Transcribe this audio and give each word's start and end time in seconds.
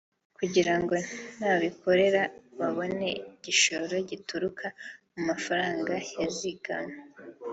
kugira 0.37 0.73
ngo 0.81 0.95
n’abikorera 1.39 2.21
babone 2.59 3.07
igishoro 3.31 3.95
gituruka 4.09 4.65
mu 5.13 5.21
mafaranga 5.29 5.93
yazigamwe 6.21 6.95